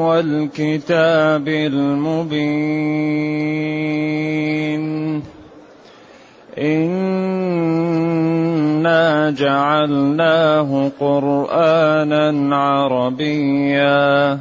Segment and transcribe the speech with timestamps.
[0.00, 3.10] والكتاب المبين.
[6.58, 7.70] إنا
[9.30, 14.38] جعلناه قرآنا عربيا.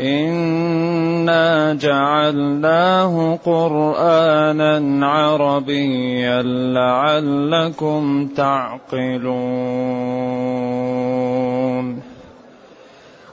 [0.00, 10.65] إنا جعلناه قرآنا عربيا لعلكم تعقلون.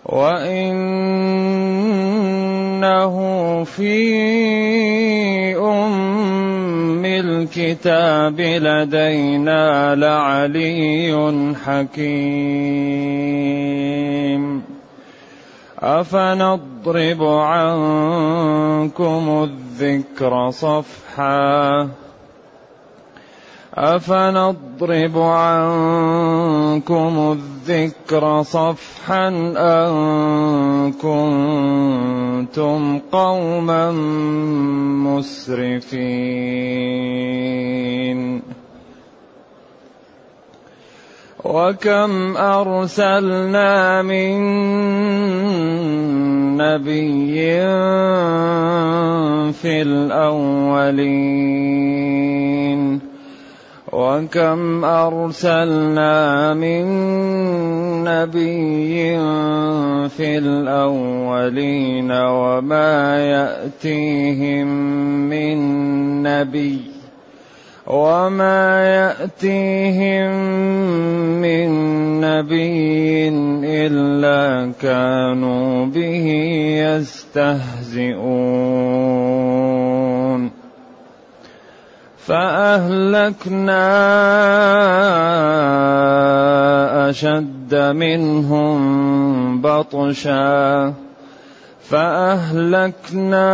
[0.05, 1.63] وإنه
[3.63, 3.95] في
[5.57, 13.03] أم الكتاب لدينا لعلي حكيم
[15.79, 18.63] أفنضرب عنكم
[19.49, 21.89] الذكر صفحا
[23.73, 26.23] أفنضرب عنكم
[27.69, 33.91] الذكر صفحا أن كنتم قوما
[35.07, 36.13] مسرفين.
[41.43, 44.37] وكم أرسلنا من
[46.57, 47.43] نبي
[49.51, 50.73] في الأولين.
[53.93, 56.85] وكم أرسلنا من
[58.03, 59.17] نبي
[60.09, 64.67] في الأولين وما يأتيهم
[65.29, 65.57] من
[66.23, 66.81] نبي
[67.87, 70.31] وما يأتيهم
[71.41, 71.69] من
[72.21, 73.29] نبي
[73.63, 76.25] إلا كانوا به
[76.79, 78.23] يستهزئون.
[82.27, 83.89] فأهلكنا
[87.09, 90.93] أشد منهم بطشا.
[91.89, 93.53] فأهلكنا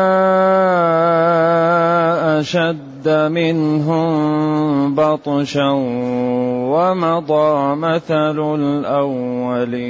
[2.39, 5.69] أشد اشتد منهم بطشا
[6.73, 9.89] ومضى مثل الأولين.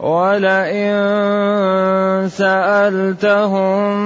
[0.00, 0.96] ولئن
[2.28, 3.96] سألتهم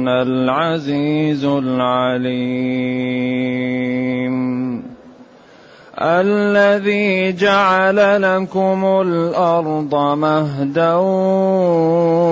[0.07, 2.91] العزيز العليم.
[6.01, 10.95] الذي جعل لكم الأرض مهدا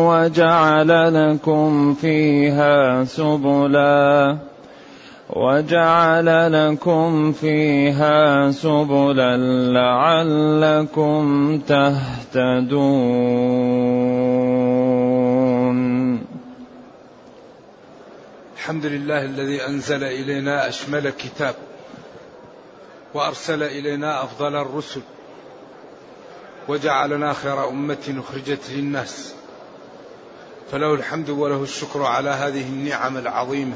[0.09, 4.37] وجعل لكم فيها سبلا
[5.29, 9.37] وجعل لكم فيها سبلا
[9.73, 11.23] لعلكم
[11.67, 12.99] تهتدون.
[18.55, 21.55] الحمد لله الذي أنزل إلينا أشمل كتاب.
[23.13, 25.01] وأرسل إلينا أفضل الرسل
[26.67, 29.33] وجعلنا خير أمة أخرجت للناس.
[30.71, 33.75] فله الحمد وله الشكر على هذه النعم العظيمة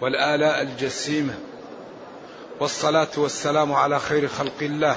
[0.00, 1.34] والآلاء الجسيمة.
[2.60, 4.96] والصلاة والسلام على خير خلق الله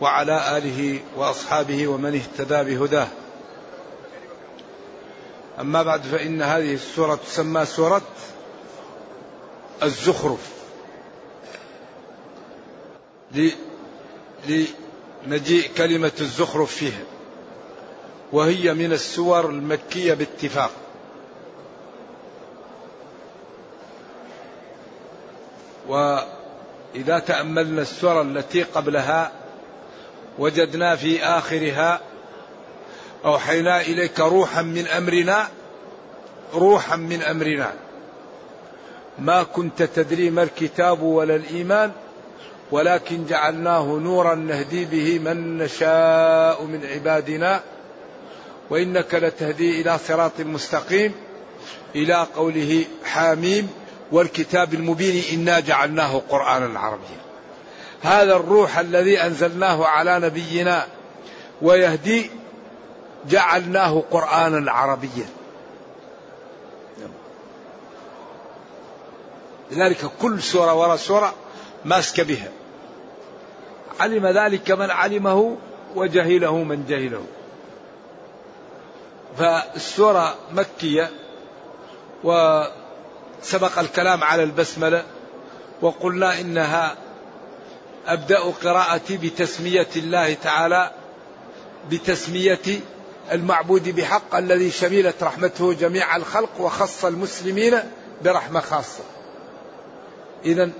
[0.00, 3.08] وعلى آله وأصحابه ومن اهتدى بهداه.
[5.60, 8.02] أما بعد فإن هذه السورة تسمى سورة
[9.82, 10.59] الزخرف.
[15.24, 17.02] لمجيء كلمة الزخرف فيها.
[18.32, 20.70] وهي من السور المكية باتفاق.
[25.88, 29.32] وإذا تأملنا السور التي قبلها
[30.38, 32.00] وجدنا في آخرها
[33.24, 35.48] أوحينا إليك روحا من أمرنا
[36.54, 37.72] روحا من أمرنا.
[39.18, 41.92] ما كنت تدري ما الكتاب ولا الإيمان
[42.70, 47.60] ولكن جعلناه نورا نهدي به من نشاء من عبادنا
[48.70, 51.12] وإنك لتهدي إلى صراط مستقيم
[51.94, 53.68] إلى قوله حاميم
[54.12, 57.20] والكتاب المبين إنا جعلناه قرآنا عربيا.
[58.02, 60.86] هذا الروح الذي أنزلناه على نبينا
[61.62, 62.30] ويهدي
[63.28, 65.26] جعلناه قرآنا عربيا.
[69.70, 71.34] لذلك كل سورة وراء سورة
[71.84, 72.48] ماسك بها.
[74.00, 75.56] علم ذلك من علمه
[75.94, 77.24] وجهله من جهله.
[79.38, 81.10] فالسورة مكية
[82.24, 85.02] وسبق الكلام على البسملة
[85.82, 86.94] وقلنا إنها
[88.06, 90.90] أبدأ قراءتي بتسمية الله تعالى
[91.90, 92.80] بتسمية
[93.32, 97.78] المعبود بحق الذي شملت رحمته جميع الخلق وخص المسلمين
[98.24, 99.04] برحمة خاصة.
[100.44, 100.70] إذا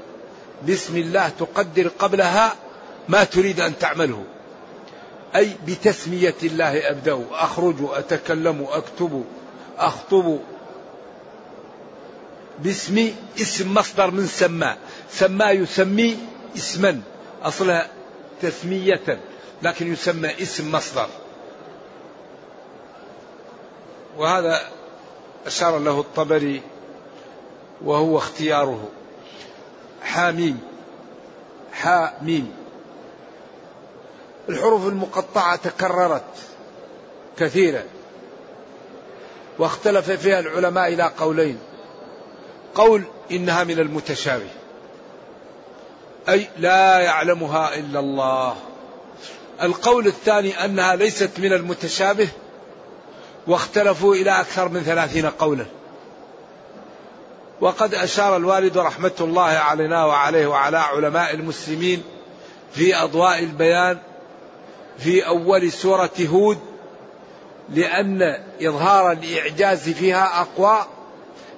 [0.68, 2.54] بسم الله تقدر قبلها
[3.10, 4.24] ما تريد أن تعمله.
[5.36, 9.24] أي بتسمية الله أبدأ أخرج أتكلم أكتب
[9.78, 10.38] أخطب.
[12.58, 14.76] باسم اسم مصدر من سما
[15.10, 16.18] سما يسمي
[16.56, 17.00] اسما
[17.42, 17.88] أصلها
[18.42, 19.20] تسمية
[19.62, 21.08] لكن يسمى اسم مصدر.
[24.18, 24.60] وهذا
[25.46, 26.62] أشار له الطبري
[27.84, 28.88] وهو اختياره.
[30.02, 30.60] حاميم.
[31.72, 32.59] حاميم.
[34.50, 36.22] الحروف المقطعة تكررت
[37.38, 37.82] كثيرا
[39.58, 41.58] واختلف فيها العلماء إلى قولين.
[42.74, 44.48] قول إنها من المتشابه
[46.28, 48.56] أي لا يعلمها إلا الله.
[49.62, 52.28] القول الثاني أنها ليست من المتشابه
[53.46, 55.66] واختلفوا إلى أكثر من ثلاثين قولا.
[57.60, 62.02] وقد أشار الوالد رحمة الله علينا وعليه وعلى علماء المسلمين
[62.72, 63.98] في أضواء البيان
[64.98, 66.58] في أول سورة هود
[67.68, 70.86] لأن إظهار الإعجاز فيها أقوى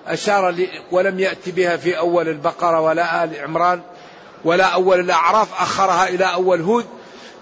[0.07, 0.55] أشار
[0.91, 3.81] ولم يأتي بها في أول البقرة ولا آل عمران
[4.45, 6.87] ولا أول الأعراف أخرها إلى أول هود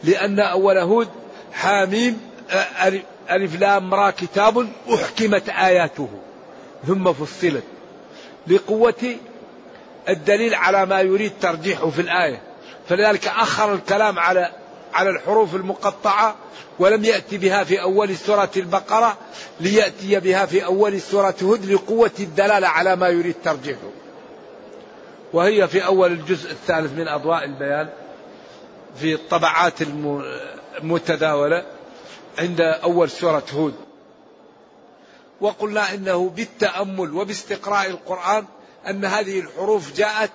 [0.05, 1.09] لأن أول هود
[1.53, 2.21] حاميم
[3.31, 6.09] ألف لام را كتاب أحكمت آياته
[6.87, 7.65] ثم فصلت.
[8.47, 9.17] لقوة
[10.09, 12.41] الدليل على ما يريد ترجيحه في الآية.
[12.89, 14.51] فلذلك أخر الكلام على
[14.95, 16.37] على الحروف المقطعة
[16.79, 19.19] ولم يأتي بها في أول سورة البقرة
[19.61, 23.91] ليأتي بها في أول سورة هود لقوة الدلالة على ما يريد ترجيحه.
[25.33, 27.89] وهي في أول الجزء الثالث من أضواء البيان
[28.97, 29.75] في الطبعات
[30.83, 31.67] المتداولة
[32.39, 33.75] عند أول سورة هود.
[35.41, 38.45] وقلنا إنه بالتأمل وباستقراء القرآن
[38.89, 40.31] أن هذه الحروف جاءت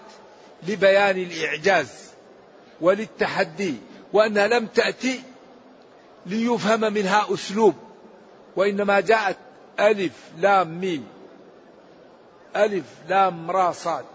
[0.67, 1.89] لبيان الإعجاز
[2.81, 3.75] وللتحدي
[4.13, 5.21] وأنها لم تأتي
[6.25, 7.75] ليفهم منها أسلوب
[8.55, 9.37] وإنما جاءت
[9.79, 11.07] ألف لام ميم
[12.55, 14.05] ألف لام را صاد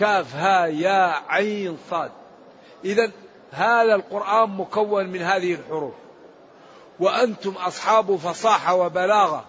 [0.00, 2.10] كاف ها يا عين صاد.
[2.84, 3.10] إذا
[3.52, 5.94] هذا القرآن مكون من هذه الحروف.
[7.00, 9.44] وأنتم أصحاب فصاحة وبلاغة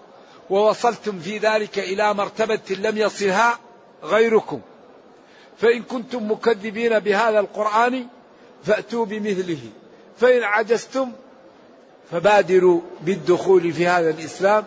[0.49, 3.59] ووصلتم في ذلك إلى مرتبة لم يصلها
[4.03, 4.61] غيركم.
[5.57, 8.07] فإن كنتم مكذبين بهذا القرآن
[8.63, 9.59] فأتوا بمثله.
[10.17, 11.11] فإن عجزتم
[12.11, 14.65] فبادروا بالدخول في هذا الإسلام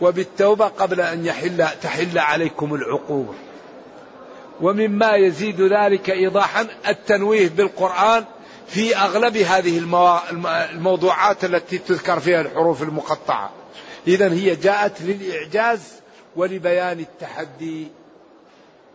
[0.00, 3.34] وبالتوبة قبل أن يحل تحل عليكم العقوبة.
[4.60, 8.24] ومما يزيد ذلك إيضاحا التنويه بالقرآن
[8.66, 9.78] في أغلب هذه
[10.72, 13.50] الموضوعات التي تذكر فيها الحروف المقطعة.
[14.06, 15.92] إذا هي جاءت للإعجاز
[16.36, 17.88] ولبيان التحدي.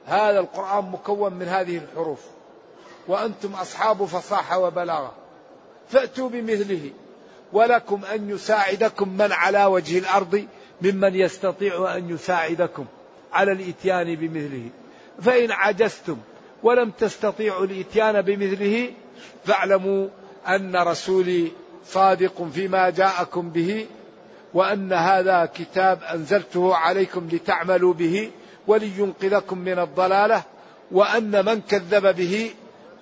[0.08, 2.20] هذا القرآن مكون من هذه الحروف.
[3.12, 5.13] وأنتم أصحاب فصاحة وبلاغة.
[5.89, 6.91] فأتوا بمثله.
[7.53, 10.46] ولكم أن يساعدكم من على وجه الأرض
[10.82, 12.86] ممن يستطيع أن يساعدكم
[13.34, 14.70] على الإتيان بمثله.
[15.22, 16.18] فإن عجزتم
[16.63, 18.89] ولم تستطيعوا الإتيان بمثله
[19.46, 20.08] فاعلموا
[20.48, 21.51] أن رسولي
[21.86, 23.86] صادق فيما جاءكم به
[24.53, 28.32] وأن هذا كتاب أنزلته عليكم لتعملوا به
[28.68, 30.44] ولينقذكم من الضلالة
[30.91, 32.51] وأن من كذب به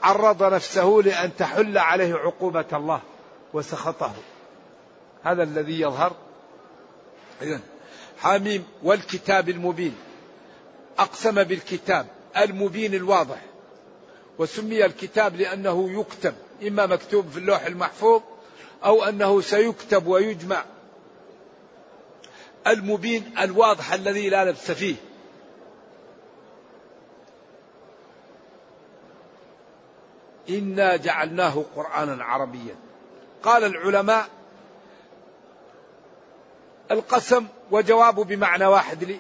[0.04, 3.02] عرض نفسه لأن تحل عليه عقوبة الله
[3.54, 4.14] وسخطه.
[5.24, 6.16] هذا الذي يظهر.
[7.42, 7.60] إذن
[8.20, 9.96] حاميم والكتاب المبين.
[11.00, 12.06] أقسم بالكتاب
[12.38, 13.42] المبين الواضح.
[14.40, 16.34] وسمي الكتاب لأنه يكتب
[16.68, 18.22] إما مكتوب في اللوح المحفوظ
[18.86, 20.64] أو أنه سيكتب ويجمع.
[22.68, 24.96] المبين الواضح الذي لا لبس فيه.
[30.50, 32.76] إنا جعلناه قرآنا عربيا.
[33.44, 34.28] قال العلماء
[36.92, 39.20] القسم وجوابه بمعنى واحد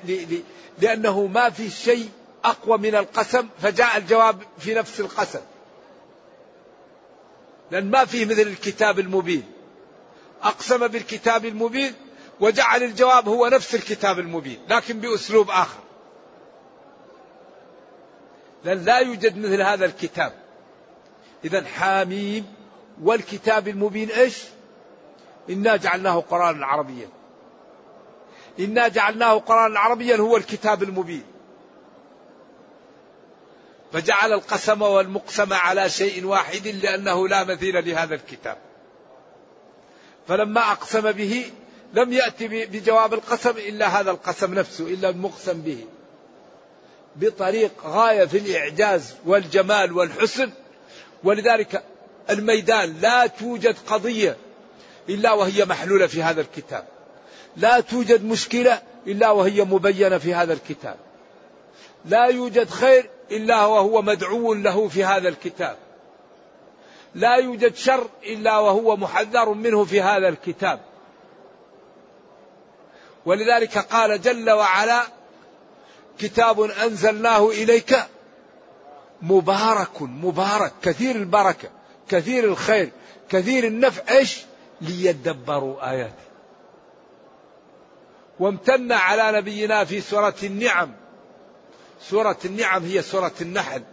[0.79, 2.09] لأنه ما في شيء
[2.43, 5.41] أقوى من القسم فجاء الجواب في نفس القسم.
[7.71, 9.43] لأن ما فيه مثل الكتاب المبين.
[10.43, 11.93] أقسم بالكتاب المبين
[12.39, 15.79] وجعل الجواب هو نفس الكتاب المبين لكن بأسلوب آخر.
[18.63, 20.33] لأن لا يوجد مثل هذا الكتاب.
[21.46, 22.46] إذا حاميم
[23.03, 24.43] والكتاب المبين إيش؟
[25.50, 27.10] إنا جعلناه قرآنا عربيا.
[28.60, 31.24] إنا جعلناه قرآنا عربيا هو الكتاب المبين.
[33.93, 38.58] فجعل القسم والمقسم على شيء واحد لأنه لا مثيل لهذا الكتاب.
[40.27, 41.51] فلما أقسم به
[41.93, 45.86] لم يأتي بجواب القسم إلا هذا القسم نفسه إلا المقسم به.
[47.15, 50.51] بطريق غاية في الإعجاز والجمال والحسن
[51.23, 51.83] ولذلك
[52.29, 54.38] الميدان لا توجد قضية
[55.09, 56.85] إلا وهي محلولة في هذا الكتاب.
[57.57, 60.95] لا توجد مشكلة إلا وهي مبينة في هذا الكتاب.
[62.05, 65.77] لا يوجد خير إلا وهو مدعو له في هذا الكتاب.
[67.15, 70.79] لا يوجد شر إلا وهو محذر منه في هذا الكتاب.
[73.25, 75.03] ولذلك قال جل وعلا
[76.19, 77.95] كتاب أنزلناه إليك
[79.21, 80.73] مبارك مبارك.
[80.81, 81.69] كثير البركة
[82.09, 82.91] كثير الخير
[83.29, 84.15] كثير النفع.
[84.17, 84.41] إيش؟
[84.81, 86.29] ليدبروا آياته.
[88.39, 90.91] وامتن على نبينا في سورة النعم.
[92.01, 93.83] سورة النعم هي سورة النحل.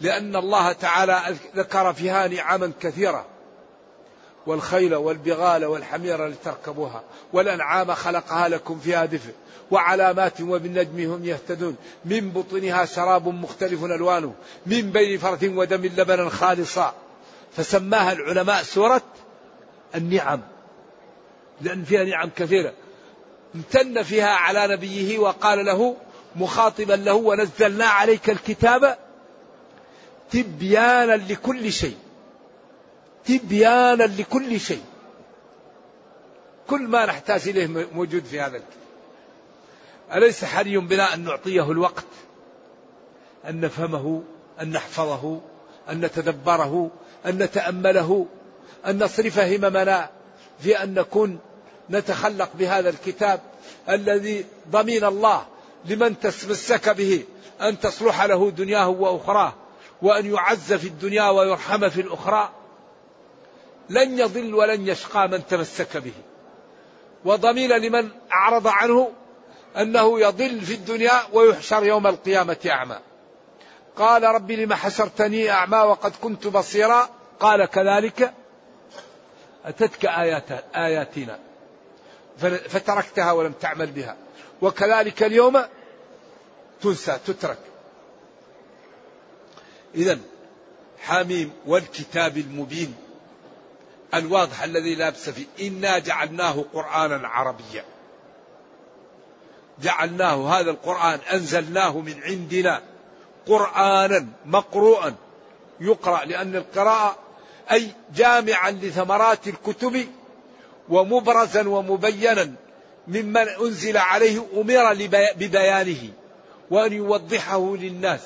[0.00, 3.26] لأن الله تعالى ذكر فيها نعما كثيرة.
[4.48, 7.02] والخيل والبغال والحمير لتركبوها
[7.32, 9.32] والأنعام خلقها لكم فيها دفء
[9.70, 11.76] وعلامات وبالنجم هم يهتدون.
[12.04, 14.34] من بطنها شراب مختلف ألوانه
[14.66, 16.94] من بين فرث ودم لبنا خالصا.
[17.56, 19.02] فسماها العلماء سورة
[19.94, 20.40] النعم
[21.60, 22.72] لأن فيها نعم كثيرة.
[23.54, 25.96] امتن فيها على نبيه وقال له
[26.36, 28.98] مخاطبا له ونزلنا عليك الكتاب
[30.30, 31.96] تبيانا لكل شيء.
[33.24, 34.84] تبيانا لكل شيء.
[36.68, 38.78] كل ما نحتاج إليه موجود في هذا الكتاب.
[40.14, 42.04] أليس حري بنا أن نعطيه الوقت؟
[43.48, 44.22] أن نفهمه؟
[44.60, 45.40] أن نحفظه؟
[45.90, 46.90] أن نتدبره؟
[47.26, 48.26] أن نتأمله؟
[48.86, 50.10] أن نصرف هممنا
[50.60, 51.38] في أن نكون
[51.90, 53.40] نتخلق بهذا الكتاب
[53.88, 55.46] الذي ضمين الله
[55.84, 57.24] لمن تمسك به
[57.62, 59.54] أن تصلح له دنياه وأخراه
[60.02, 62.50] وأن يعز في الدنيا ويرحم في الأخرى؟
[63.90, 66.12] لن يضل ولن يشقى من تمسك به.
[67.24, 69.12] وضمين لمن أعرض عنه
[69.76, 72.98] أنه يضل في الدنيا ويحشر يوم القيامة أعمى.
[73.96, 78.34] قال رب لم حشرتني أعمى وقد كنت بصيرا؟ قال كذلك.
[79.64, 81.38] أتتك ايات آياتنا.
[82.68, 84.16] فتركتها ولم تعمل بها.
[84.62, 85.62] وكذلك اليوم
[86.80, 87.58] تنسى تترك.
[89.94, 90.18] إذا
[90.98, 92.94] حاميم والكتاب المبين.
[94.14, 95.46] الواضح الذي لا بأس فيه.
[95.60, 97.84] إنا جعلناه قرآنا عربيا.
[99.82, 102.82] جعلناه هذا القرآن أنزلناه من عندنا.
[103.46, 105.14] قرآنا مقروءا.
[105.80, 107.16] يقرأ لأن القراءة
[107.72, 110.08] أي جامعا لثمرات الكتب
[110.88, 112.52] ومبرزا ومبينا
[113.08, 114.94] ممن أنزل عليه أمر
[115.36, 116.10] ببيانه
[116.70, 118.20] وأن يوضحه للناس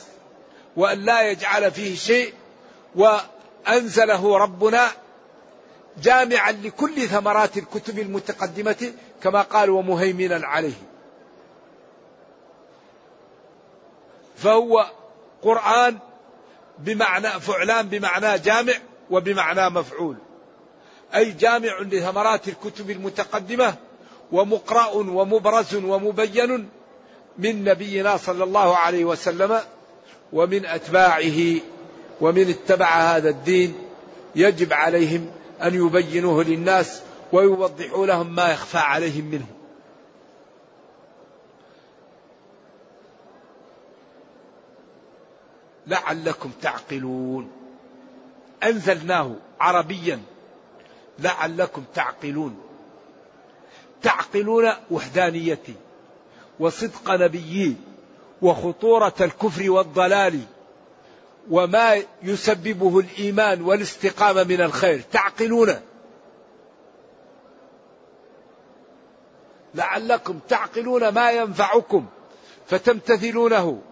[0.76, 2.32] وأن لا يجعل فيه شيء
[2.94, 4.88] وأنزله ربنا
[6.02, 10.74] جامعا لكل ثمرات الكتب المتقدمة كما قال ومهيمنا عليه.
[14.36, 14.86] فهو
[15.42, 15.98] قرآن
[16.78, 18.74] بمعنى فعلان بمعنى جامع
[19.10, 20.16] وبمعنى مفعول.
[21.14, 23.74] أي جامع لثمرات الكتب المتقدمة
[24.32, 26.68] ومقرأ ومبرز ومبين
[27.38, 29.60] من نبينا صلى الله عليه وسلم
[30.32, 31.60] ومن أتباعه
[32.20, 33.74] ومن اتبع هذا الدين
[34.34, 35.30] يجب عليهم
[35.62, 37.02] أن يبينوه للناس
[37.32, 39.46] ويوضحوا لهم ما يخفى عليهم منه.
[45.86, 47.50] لعلكم تعقلون.
[48.62, 50.20] أنزلناه عربيا.
[51.18, 52.60] لعلكم تعقلون.
[54.02, 55.74] تعقلون وحدانيتي
[56.60, 57.76] وصدق نبيي
[58.42, 60.40] وخطورة الكفر والضلال
[61.50, 65.02] وما يسببه الإيمان والاستقامة من الخير.
[65.12, 65.80] تعقلون.
[69.74, 72.06] لعلكم تعقلون ما ينفعكم
[72.66, 73.82] فتمتثلونه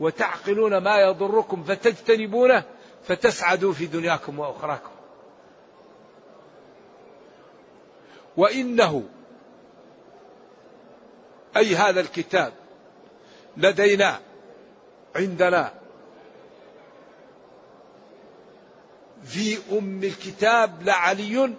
[0.00, 2.64] وتعقلون ما يضركم فتجتنبونه
[3.04, 4.90] فتسعدوا في دنياكم وأخراكم.
[8.36, 9.02] وإنه
[11.56, 12.52] أي هذا الكتاب
[13.56, 14.20] لدينا
[15.16, 15.83] عندنا
[19.24, 21.54] في أم الكتاب لعلي.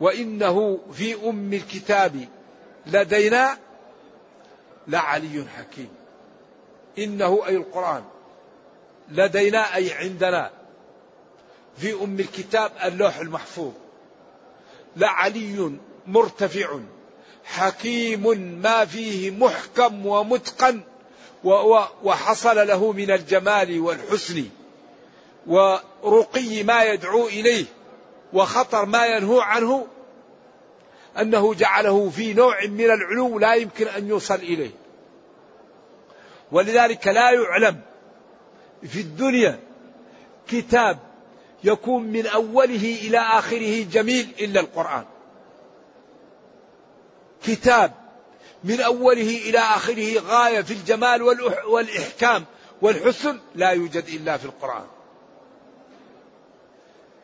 [0.00, 2.28] وإنه في أم الكتاب
[2.86, 3.58] لدينا
[4.88, 5.88] لعلي حكيم.
[6.98, 8.04] إنه أي القرآن
[9.08, 10.50] لدينا أي عندنا.
[11.76, 13.72] في أم الكتاب اللوح المحفوظ.
[14.96, 15.72] لعلي
[16.06, 16.78] مرتفع.
[17.44, 20.80] حكيم ما فيه محكم ومتقن.
[22.04, 24.44] وحصل له من الجمال والحسن.
[25.46, 27.64] ورقي ما يدعو إليه
[28.32, 29.86] وخطر ما ينهو عنه
[31.18, 34.70] أنه جعله في نوع من العلو لا يمكن أن يوصل إليه.
[36.52, 37.80] ولذلك لا يعلم
[38.82, 39.60] في الدنيا
[40.48, 40.98] كتاب
[41.64, 45.04] يكون من أوله إلى آخره جميل إلا القرآن.
[47.42, 47.92] كتاب
[48.64, 51.22] من أوله إلى آخره غاية في الجمال
[51.66, 52.44] والإحكام
[52.82, 54.86] والحسن لا يوجد إلا في القرآن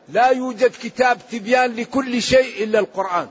[0.09, 3.29] لا يوجد كتاب تبيان لكل شيء إلا القرآن.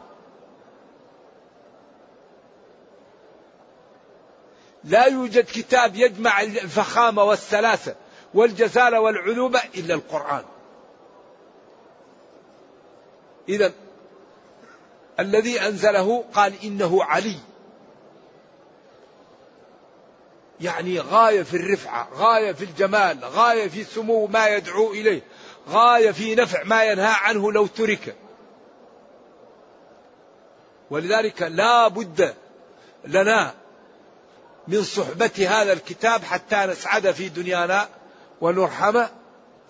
[4.84, 7.94] لا يوجد كتاب يجمع الفخامة والسلاسة
[8.34, 10.44] والجزالة والعلومة إلا القرآن.
[13.48, 13.72] إذا
[15.20, 17.36] الذي أنزله قال إنه علي.
[20.60, 25.22] يعني غاية في الرفعة غاية في الجمال غاية في سمو ما يدعو إليه.
[25.68, 28.16] غاية في نفع ما ينهى عنه لو ترك.
[30.90, 32.34] ولذلك لا بد
[33.04, 33.54] لنا
[34.68, 37.88] من صحبة هذا الكتاب حتى نسعد في دنيانا
[38.40, 39.02] ونرحم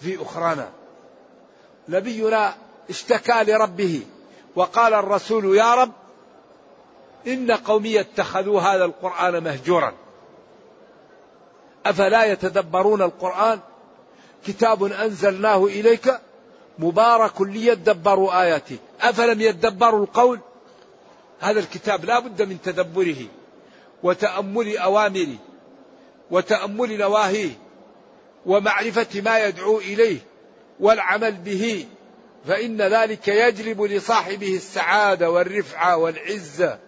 [0.01, 0.71] في أخرانا.
[1.89, 2.55] نبينا
[2.91, 4.03] اشتكى لربه
[4.57, 5.93] وقال الرسول يا رب
[7.27, 9.95] إن قومي اتخذوا هذا القرآن مهجورا.
[11.87, 13.61] أفلا يتدبرون القرآن؟
[14.47, 16.21] كتاب أنزلناه إليك
[16.79, 18.77] مبارك ليدبروا آياته.
[19.01, 20.41] أفلم يدبروا القول؟
[21.41, 23.27] هذا الكتاب لا بد من تدبره
[24.03, 25.37] وتأمل أوامره
[26.31, 27.51] وتأمل نواهيه
[28.47, 30.19] ومعرفة ما يدعو إليه
[30.81, 31.87] والعمل به.
[32.47, 36.79] فإن ذلك يجلب لصاحبه السعادة والرفعة والعزة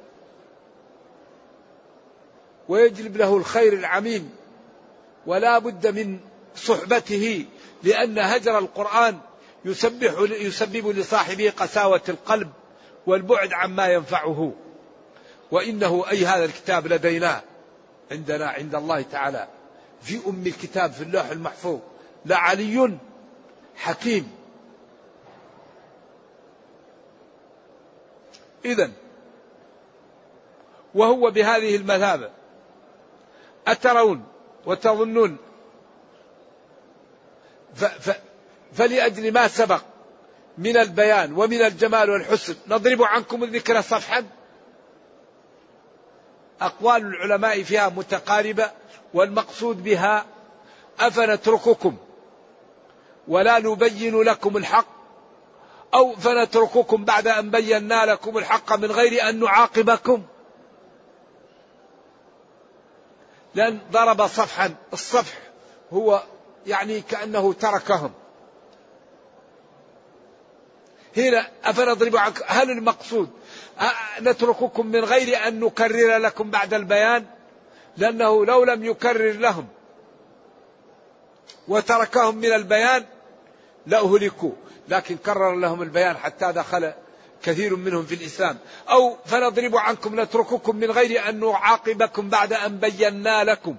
[2.69, 4.31] ويجلب له الخير العميم.
[5.27, 6.19] ولا بد من
[6.59, 7.47] صحبته
[7.83, 9.19] لأن هجر القرآن
[9.65, 12.51] يسبح يسبب لصاحبه قساوة القلب
[13.07, 14.53] والبعد عما ينفعه.
[15.51, 17.43] وإنه أي هذا الكتاب لدينا
[18.11, 19.49] عندنا عند الله تعالى.
[20.03, 21.79] في أم الكتاب في اللوح المحفوظ.
[22.27, 22.99] لعلي
[23.77, 24.31] حكيم.
[28.65, 28.91] إذا
[30.95, 32.31] وهو بهذه المثابة.
[33.67, 34.25] أترون
[34.67, 35.37] وتظنون
[37.79, 38.17] ف ف
[38.73, 39.83] فلأجل ما سبق
[40.59, 44.25] من البيان ومن الجمال والحسن نضرب عنكم الذكر صفحا.
[46.61, 48.71] أقوال العلماء فيها متقاربة
[49.15, 50.27] والمقصود بها
[51.01, 51.97] أفنترككم
[53.29, 54.87] ولا نبين لكم الحق
[55.95, 60.23] أو فنترككم بعد أن بينا لكم الحق من غير أن نعاقبكم.
[63.55, 65.39] لأن ضرب صفحا الصفح
[65.93, 66.23] هو
[66.69, 68.13] يعني كأنه تركهم.
[71.17, 73.31] هنا أفنضرب عنك هل المقصود
[74.21, 77.25] نترككم من غير أن نكرر لكم بعد البيان؟
[77.97, 79.67] لأنه لو لم يكرر لهم
[81.69, 83.05] وتركهم من البيان
[83.87, 84.53] لأهلكوا.
[84.89, 86.93] لكن كرر لهم البيان حتى دخل
[87.43, 88.59] كثير منهم في الإسلام.
[88.91, 93.77] أو فنضرب عنكم نترككم من غير أن نعاقبكم بعد أن بينا لكم.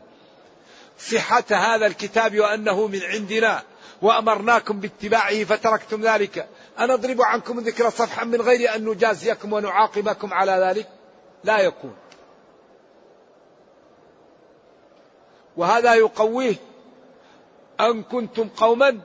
[0.99, 3.63] صحة هذا الكتاب وأنه من عندنا
[4.01, 6.47] وأمرناكم باتباعه فتركتم ذلك.
[6.79, 10.89] أنضرب عنكم ذكر صفحا من غير أن نجازيكم ونعاقبكم على ذلك؟
[11.43, 11.95] لا يكون.
[15.57, 16.55] وهذا يقويه
[17.79, 18.99] أن كنتم قوما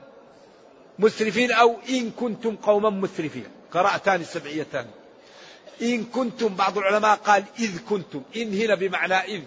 [0.99, 3.47] مسرفين أو إن كنتم قوما مسرفين.
[3.73, 4.85] قراءتان سبعيتان
[5.81, 8.23] إن كنتم بعض العلماء قال إذ كنتم.
[8.35, 9.41] إن هنا بمعنى إذ.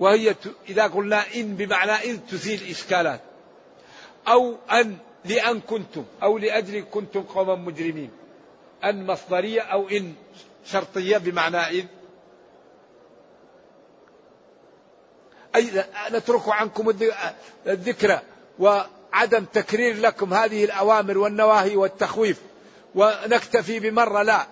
[0.00, 0.34] وهي
[0.68, 3.20] إذا قلنا إن بمعنى إذ تزيل إشكالات.
[4.28, 8.10] أو أن لأن كنتم أو لأجل كنتم قوما مجرمين.
[8.84, 10.14] أن مصدرية أو إن
[10.64, 11.84] شرطية بمعنى إذ
[15.56, 16.94] أي نترك عنكم
[17.66, 18.20] الذكرى
[18.58, 22.42] وعدم تكرير لكم هذه الأوامر والنواهي والتخويف.
[22.94, 24.46] ونكتفي بمرة لا.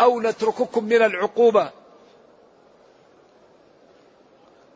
[0.00, 1.79] أو نترككم من العقوبة.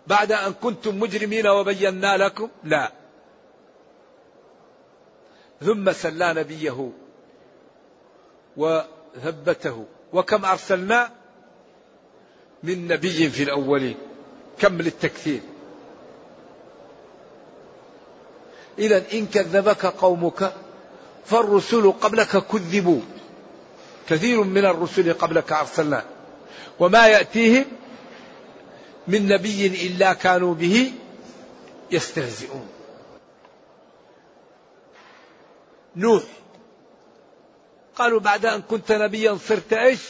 [0.06, 2.92] بعد أن كنتم مجرمين وبينا لكم؟ لا.
[5.60, 6.90] ثم سلى نبيه
[8.56, 9.84] وثبته.
[10.12, 11.10] وكم أرسلنا؟
[12.62, 13.96] من نبي في الأولين.
[14.58, 15.40] كم للتكثير
[18.78, 20.52] إذا إن كذبك قومك
[21.24, 23.00] فالرسل قبلك كذبوا.
[24.08, 26.04] كثير من الرسل قبلك أرسلنا.
[26.80, 27.64] وما يأتيهم
[29.08, 30.92] من نبي إلا كانوا به
[31.90, 32.68] يستهزئون.
[35.96, 36.22] نوح
[37.96, 40.00] قالوا بعد أن كنت نبيا صرت إيش؟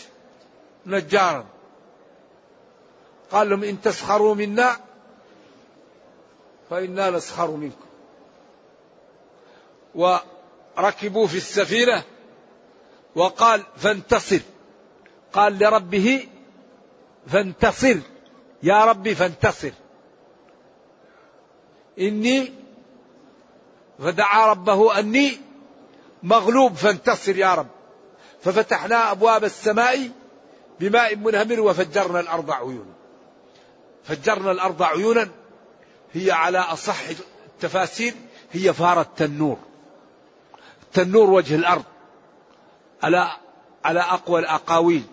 [0.87, 1.46] نجارا.
[3.30, 4.76] قال لهم إن تسخروا منا
[6.70, 7.87] فإنا نسخر منكم.
[9.94, 12.02] وركبوا في السفينة
[13.14, 14.40] وقال فانتصر.
[15.33, 16.28] قال لربه
[17.26, 17.98] فانتصر.
[18.64, 19.72] يا ربي فانتصر.
[22.00, 22.53] إني
[23.98, 25.40] فدعا ربه أني
[26.22, 27.66] مغلوب فانتصر يا رب.
[28.42, 30.11] ففتحنا أبواب السماء
[30.81, 32.94] بماء منهمر وفجرنا الأرض عيونا.
[34.05, 35.29] فجرنا الأرض عيونا.
[36.12, 36.96] هي على أصح
[37.46, 38.14] التفاسير
[38.53, 39.59] هي فارة التنور.
[40.83, 41.85] التنور وجه الأرض.
[43.03, 43.31] على
[43.85, 45.05] على أقوى الأقاويل.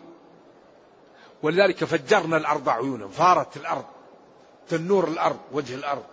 [1.43, 3.85] ولذلك فجرنا الأرض عيونا فارت الأرض
[4.69, 6.03] تنور الأرض وجه الأرض.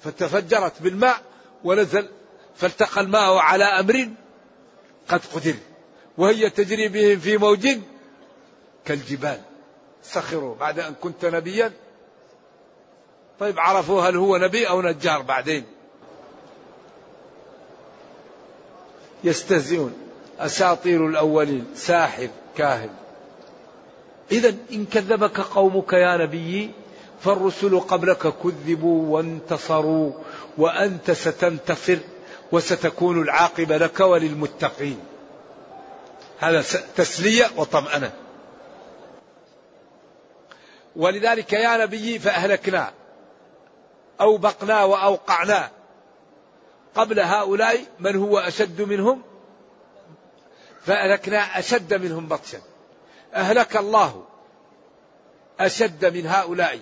[0.00, 1.22] فتفجرت بالماء
[1.64, 2.08] ونزل
[2.56, 4.08] فالتقى الماء على أمر
[5.08, 5.54] قد قدر
[6.18, 7.68] وهي تجري بهم في موج
[8.84, 9.40] كالجبال.
[10.02, 11.72] سخروا بعد أن كنت نبيا.
[13.40, 15.64] طيب عرفوا هل هو نبي أو نجار بعدين.
[19.24, 19.94] يستهزئون.
[20.38, 23.05] أساطير الأولين ساحر كاهن.
[24.32, 26.70] إذا إن كذبك قومك يا نبي
[27.20, 30.12] فالرسل قبلك كذبوا وانتصروا
[30.58, 31.98] وأنت ستنتصر
[32.52, 34.98] وستكون العاقبة لك وللمتقين.
[36.38, 36.64] هذا
[36.96, 38.12] تسلية وطمأنة.
[40.96, 42.92] ولذلك يا نبي فأهلكنا
[44.20, 45.70] أوبقنا وأوقعنا.
[46.94, 49.22] قبل هؤلاء من هو أشد منهم؟
[50.82, 52.58] فأهلكنا أشد منهم بطشا.
[53.34, 54.24] أهلك الله
[55.60, 56.80] أشد من هؤلاء.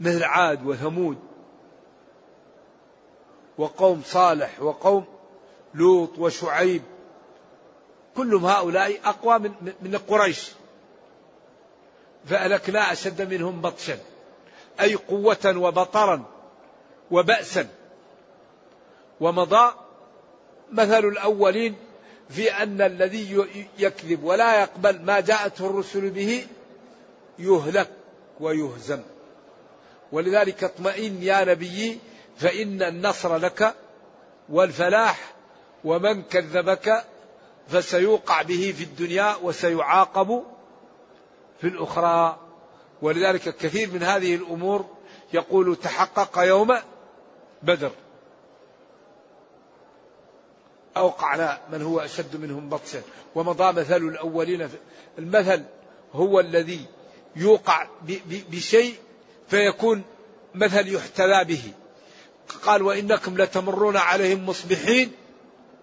[0.00, 1.18] مثل عاد وثمود
[3.58, 5.04] وقوم صالح وقوم
[5.74, 6.82] لوط وشعيب
[8.16, 10.50] كلهم هؤلاء أقوى من من قريش.
[12.26, 13.98] فأهلكنا أشد منهم بطشا
[14.80, 16.24] أي قوة وبطرا
[17.10, 17.68] وبأسا.
[19.20, 19.72] ومضى
[20.72, 21.76] مثل الأولين
[22.28, 23.46] في أن الذي
[23.78, 26.46] يكذب ولا يقبل ما جاءته الرسل به
[27.38, 27.90] يهلك
[28.40, 29.02] ويهزم.
[30.12, 31.98] ولذلك اطمئن يا نبي
[32.38, 33.74] فإن النصر لك
[34.48, 35.34] والفلاح
[35.84, 37.04] ومن كذبك
[37.68, 40.42] فسيوقع به في الدنيا وسيعاقب
[41.60, 42.38] في الأخرى.
[43.02, 44.86] ولذلك كثير من هذه الأمور
[45.32, 46.76] يقول تحقق يوم
[47.62, 47.90] بدر.
[50.96, 53.02] أوقعنا من هو أشد منهم بطشا.
[53.34, 54.68] ومضى مثل الأولين
[55.18, 55.62] المثل
[56.12, 56.86] هو الذي
[57.36, 57.86] يوقع
[58.50, 58.94] بشيء
[59.48, 60.02] فيكون
[60.54, 61.62] مثل يحتذى به.
[62.62, 65.12] قال وإنكم لتمرون عليهم مصبحين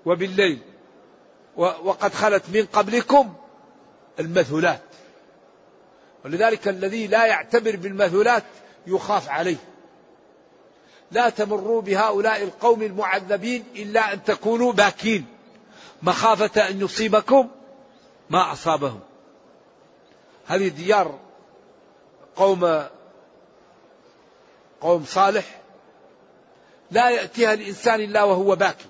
[0.06, 0.60] وبالليل.
[1.58, 3.34] وقد خلت من قبلكم
[4.19, 4.82] المثلات.
[6.26, 8.43] ولذلك الذي لا يعتبر بالمثلات
[8.88, 9.73] يخاف عليه.
[11.13, 15.26] لا تمروا بهؤلاء القوم المعذبين إلا أن تكونوا باكين.
[16.02, 17.49] مخافة أن يصيبكم
[18.30, 18.99] ما أصابهم.
[20.47, 21.19] هذه ديار
[22.36, 22.84] قوم
[24.82, 25.62] قوم صالح
[26.91, 28.86] لا يأتيها الإنسان إلا وهو باكي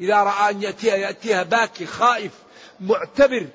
[0.00, 2.32] إذا رأى أن يأتيها يأتيها باكي خائف
[2.80, 3.46] معتبر.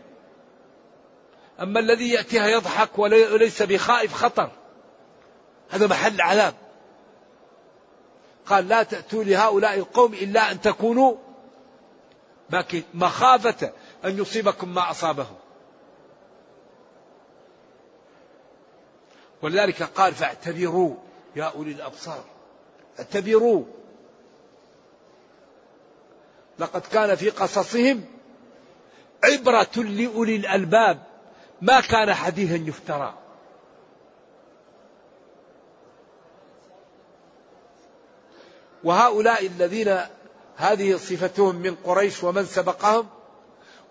[1.62, 4.49] أما الذي يأتيها يضحك وليس بخائف خطر.
[5.69, 6.54] هذا محل عذاب.
[8.45, 11.15] قال لا تأتوا لهؤلاء القوم إلا أن تكونوا
[12.93, 13.71] مخافة
[14.06, 15.36] أن يصيبكم ما أصابهم.
[19.41, 20.95] ولذلك قال فاعتبروا
[21.36, 22.23] يا أولي الأبصار.
[22.99, 23.63] اعتبروا.
[26.60, 28.06] لقد كان في قصصهم
[29.23, 31.04] عبرة لأولي الألباب.
[31.62, 33.20] ما كان حديثا يفترى.
[38.84, 40.00] وهؤلاء الذين
[40.56, 43.08] هذه صفتهم من قريش ومن سبقهم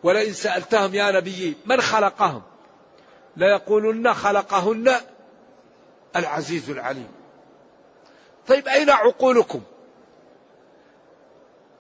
[0.03, 2.43] ولئن سألتهم يا نبي من خلقهم
[3.37, 4.97] ليقولن خلقهن
[6.17, 7.09] العزيز العليم.
[8.49, 9.61] طيب أين عقولكم؟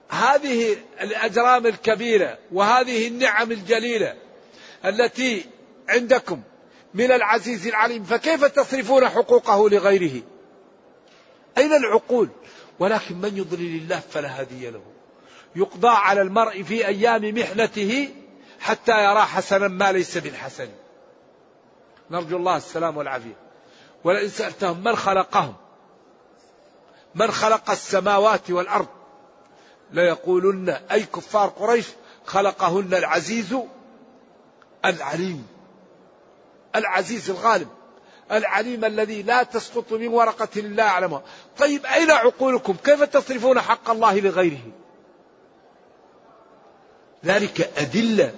[0.08, 4.16] هذه الأجرام الكبيرة وهذه النعم الجليلة
[4.84, 5.46] التي
[5.88, 6.42] عندكم
[6.94, 10.22] من العزيز العليم فكيف تصرفون حقوقه لغيره؟
[11.58, 12.28] أين العقول؟
[12.80, 14.82] ولكن من يضلل الله فلا هادي له.
[15.56, 18.14] يقضى على المرء في أيام محنته
[18.60, 20.68] حتى يرى حسنا ما ليس بالحسن
[22.10, 23.36] نرجو الله السلام والعافية.
[24.04, 25.54] ولئن سألتهم من خلقهم
[27.14, 28.88] من خلق السماوات والأرض
[29.92, 31.86] ليقولن أي كفار قريش
[32.26, 33.56] خلقهن العزيز
[34.84, 35.46] العليم
[36.76, 37.68] العزيز الغالب.
[38.32, 41.22] العليم الذي لا تسقط من ورقة الله أعلمها.
[41.58, 44.72] طيب أين عقولكم؟ كيف تصرفون حق الله لغيره؟
[47.24, 48.32] ذلك أدلة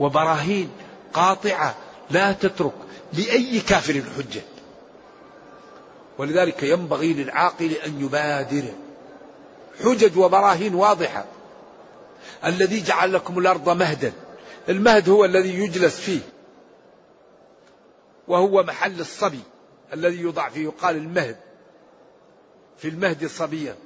[0.00, 0.70] وبراهين
[1.12, 1.74] قاطعة
[2.10, 2.74] لا تترك
[3.12, 4.42] لأي كافر حجة.
[6.18, 8.64] ولذلك ينبغي للعاقل أن يبادر.
[9.84, 11.24] حجج وبراهين واضحة.
[12.44, 14.12] الذي جعل لكم الأرض مهدا.
[14.68, 16.20] المهد هو الذي يجلس فيه.
[18.28, 19.40] وهو محل الصبي
[19.92, 21.36] الذي يوضع فيه يقال المهد
[22.78, 23.76] في المهد صبيا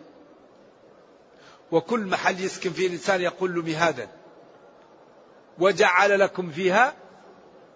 [1.72, 4.08] وكل محل يسكن فيه الإنسان يقول له مهادا.
[5.58, 6.94] وجعل لكم فيها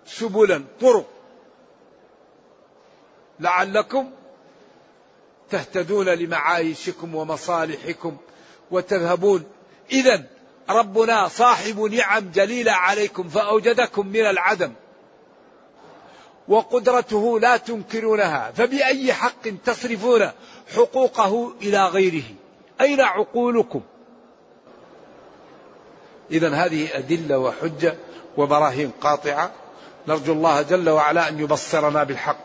[0.07, 1.07] سبلا طرق.
[3.41, 4.11] لعلكم
[5.51, 8.17] تهتدون لمعايشكم ومصالحكم
[8.71, 9.45] وتذهبون.
[9.91, 10.25] إذا
[10.71, 14.73] ربنا صاحب نعم جليلة عليكم فأوجدكم من العدم.
[16.49, 20.31] وقدرته لا تنكرونها فبأي حق تصرفون
[20.77, 22.25] حقوقه إلى غيره؟
[22.81, 23.81] أين عقولكم؟
[26.31, 27.95] إذا هذه أدلة وحجة
[28.37, 29.51] وبراهين قاطعة.
[30.09, 32.39] نرجو الله جل وعلا أن يبصرنا بالحق.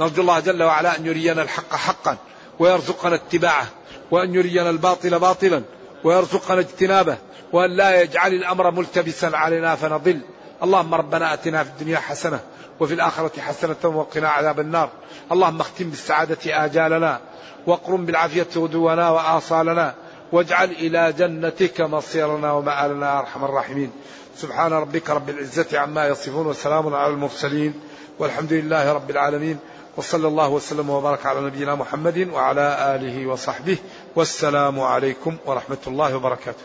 [0.00, 2.16] نرجو الله جل وعلا أن يرينا الحق حقا
[2.58, 3.66] ويرزقنا اتباعه
[4.10, 5.62] وأن يرينا الباطل باطلا
[6.04, 7.18] ويرزقنا اجتنابه
[7.52, 10.20] وأن لا يجعل الأمر ملتبسا علينا فنضل.
[10.62, 12.40] اللهم ربنا أتنا في الدنيا حسنة
[12.80, 14.90] وفي الآخرة حسنة وقنا عذاب النار.
[15.32, 17.20] اللهم اختم بالسعادة آجالنا
[17.66, 19.94] واقرم بالعافية غدونا وآصالنا
[20.32, 23.90] واجعل إلى جنتك مصيرنا ومآلنا يا أرحم الراحمين.
[24.36, 27.74] سبحان ربك رب العزة عما يصفون وسلام على المرسلين
[28.18, 29.58] والحمد لله رب العالمين
[29.96, 33.78] وصلى الله وسلم وبارك على نبينا محمد وعلى آله وصحبه
[34.16, 36.64] والسلام عليكم ورحمة الله وبركاته.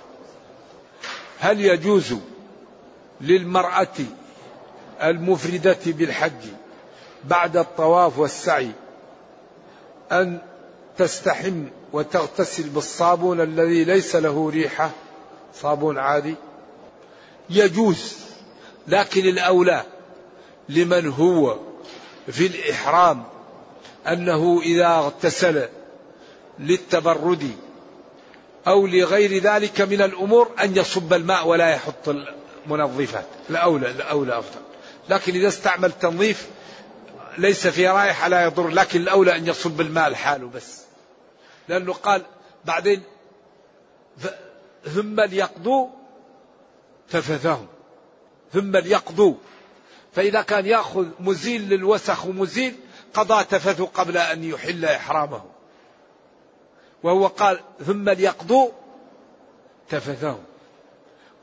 [1.39, 2.15] هل يجوز
[3.21, 3.97] للمرأة
[5.03, 6.41] المفردة بالحج
[7.23, 8.71] بعد الطواف والسعي.
[10.11, 10.41] أن
[10.97, 14.89] تستحم وتغتسل بالصابون الذي ليس له ريحة
[15.53, 16.35] صابون عادي.
[17.49, 18.17] يجوز
[18.87, 19.83] لكن الأولى
[20.69, 21.57] لمن هو
[22.27, 23.23] في الإحرام
[24.07, 25.67] أنه إذا اغتسل
[26.59, 27.51] للتبرد
[28.67, 32.15] أو لغير ذلك من الأمور أن يصب الماء ولا يحط
[32.67, 33.25] المنظفات.
[33.49, 34.70] الأولى الأولى أفضل.
[35.09, 36.49] لكن إذا استعمل تنظيف
[37.37, 40.81] ليس في رائحة لا يضر لكن الأولى أن يصب الماء لحاله بس.
[41.67, 42.21] لأنه قال
[42.65, 43.03] بعدين
[44.85, 45.87] ثم ليقضوا
[47.09, 47.67] تفثهم
[48.53, 49.35] ثم ليقضوا.
[50.13, 52.75] فإذا كان يأخذ مزيل للوسخ ومزيل
[53.13, 55.43] قضى تفثه قبل أن يحل إحرامه.
[57.03, 58.69] وهو قال ثم ليقضوا
[59.89, 60.43] تفثهم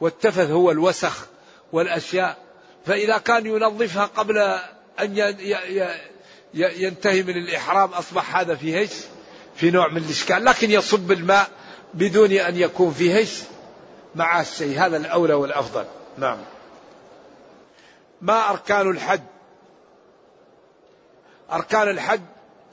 [0.01, 1.27] والتفث هو الوسخ
[1.73, 2.48] والأشياء
[2.89, 4.39] فإذا كان ينظفها قبل
[5.01, 5.39] أن
[6.55, 8.91] ينتهي من الإحرام أصبح هذا فيه إيش؟
[9.55, 10.45] في نوع من الإشكال.
[10.45, 11.51] لكن يصب الماء
[11.95, 13.41] بدون أن يكون فيه إيش؟
[14.15, 14.79] مع الشيء.
[14.79, 15.85] هذا الأولى والأفضل.
[16.19, 16.39] نعم.
[18.21, 19.21] ما أركان الحج؟
[21.53, 22.21] أركان الحج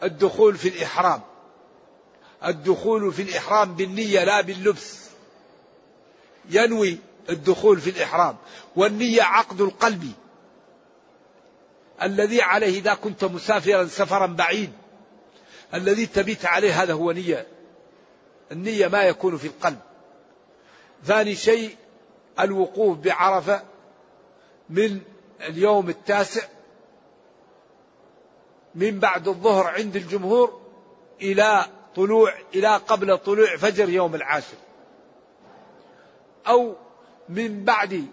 [0.04, 1.22] الدخول في الإحرام.
[2.46, 5.00] الدخول في الإحرام بالنية لا باللبس.
[6.50, 6.98] ينوي
[7.30, 8.36] الدخول في الإحرام
[8.76, 10.12] والنية عقد القلب
[12.02, 14.72] الذي عليه إذا كنت مسافرا سفرا بعيد
[15.74, 17.48] الذي تبيت عليه هذا هو نية.
[18.52, 19.80] النية ما يكون في القلب.
[21.04, 21.76] ثاني شيء
[22.40, 23.64] الوقوف بعرفة
[24.70, 25.02] من
[25.42, 26.44] اليوم التاسع
[28.76, 30.62] من بعد الظهر عند الجمهور
[31.22, 34.58] إلى طلوع إلى قبل طلوع فجر يوم العاشر.
[36.48, 36.76] أو
[37.30, 38.06] من بعد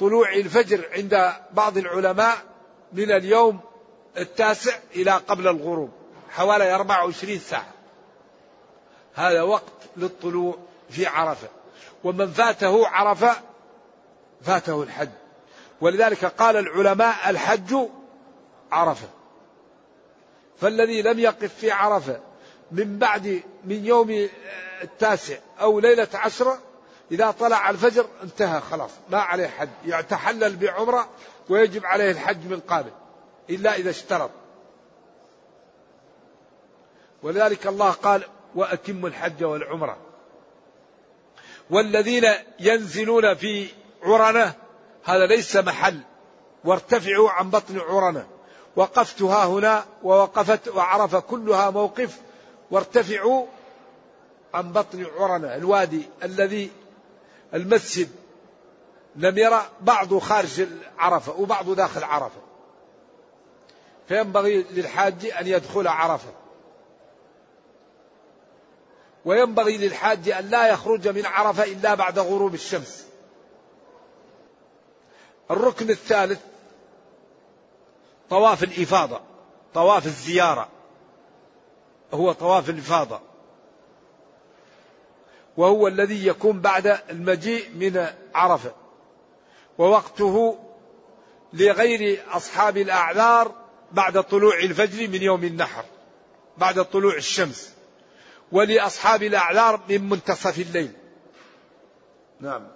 [0.00, 2.36] طلوع الفجر عند بعض العلماء
[2.92, 3.60] من اليوم
[4.16, 5.90] التاسع إلى قبل الغروب
[6.30, 7.72] حوالي 24 ساعة.
[9.14, 10.58] هذا وقت للطلوع
[10.90, 11.48] في عرفة.
[12.04, 13.36] ومن فاته عرفة
[14.42, 15.08] فاته الحج.
[15.80, 17.76] ولذلك قال العلماء الحج
[18.72, 19.08] عرفة.
[20.60, 22.20] فالذي لم يقف في عرفة
[22.70, 24.28] من بعد من يوم
[24.82, 26.58] التاسع أو ليلة عشرة
[27.12, 31.08] إذا طلع الفجر انتهى خلاص ما عليه حج يتحلل بعمرة
[31.48, 32.90] ويجب عليه الحج من قابل
[33.50, 34.30] إلا إذا اشترط.
[37.22, 39.96] ولذلك الله قال وأتموا الحج والعمرة.
[41.70, 42.24] والذين
[42.60, 43.68] ينزلون في
[44.02, 44.54] عرنة
[45.04, 46.00] هذا ليس محل.
[46.64, 48.26] وارتفعوا عن بطن عرنة.
[48.76, 52.20] وقفتها هنا ووقفت وعرف كلها موقف
[52.70, 53.46] وارتفعوا
[54.54, 55.54] عن بطن عرنة.
[55.54, 56.70] الوادي الذي
[57.54, 58.08] المسجد
[59.16, 60.66] لم يرى بعضه خارج
[60.98, 62.40] عرفة وبعضه داخل عرفة.
[64.08, 66.32] فينبغي للحاج أن يدخل عرفة.
[69.24, 73.06] وينبغي للحاج أن لا يخرج من عرفة إلا بعد غروب الشمس.
[75.50, 76.40] الركن الثالث
[78.30, 79.20] طواف الإفاضة
[79.74, 80.68] طواف الزيارة.
[82.14, 83.20] هو طواف الإفاضة.
[85.56, 88.72] وهو الذي يكون بعد المجيء من عرفة.
[89.78, 90.58] ووقته
[91.52, 93.54] لغير أصحاب الأعذار
[93.92, 95.84] بعد طلوع الفجر من يوم النحر
[96.58, 97.72] بعد طلوع الشمس.
[98.52, 100.92] ولأصحاب الأعذار من منتصف الليل.
[102.40, 102.68] نعم.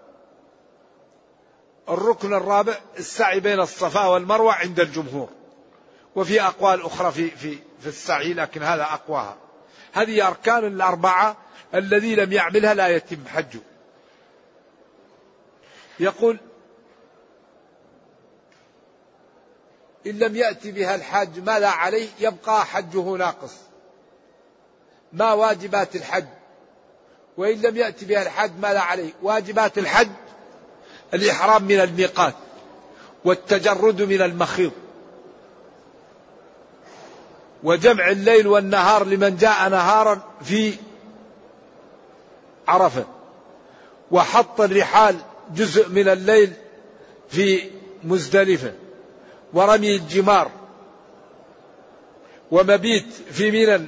[1.89, 5.29] الركن الرابع السعي بين الصفا والمروة عند الجمهور.
[6.17, 9.37] وفي أقوال أخرى في, في, في السعي لكن هذا أقواها.
[9.93, 11.37] هذه أركان الأربعة
[11.75, 13.61] الذي لم يعملها لا يتم حجه.
[16.01, 16.39] يقول
[20.07, 23.55] إن لم يأتي بها الحاج ماذا عليه يبقى حجه ناقص.
[25.13, 26.27] ما واجبات الحج.
[27.37, 29.13] وإن لم يأتي بها الحج ماذا عليه.
[29.23, 30.11] واجبات الحج
[31.15, 32.35] الإحرام من الميقات
[33.25, 34.73] والتجرد من المخيط
[37.63, 40.75] وجمع الليل والنهار لمن جاء نهارا في
[42.69, 43.05] عرفة.
[44.11, 45.17] وحط الرحال
[45.55, 46.53] جزء من الليل
[47.29, 47.71] في
[48.05, 48.73] مزدلفة.
[49.53, 50.51] ورمي الجمار.
[52.51, 53.87] ومبيت في منى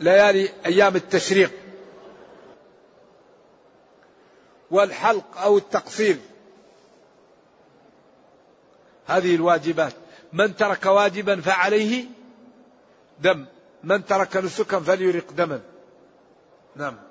[0.00, 1.50] ليالي أيام التشريق.
[4.70, 6.16] والحلق أو التقصير.
[9.06, 9.92] هذه الواجبات.
[10.32, 12.04] من ترك واجبا فعليه
[13.20, 13.46] دم.
[13.84, 15.60] من ترك نسكا فليرق دما.
[16.76, 17.07] نعم.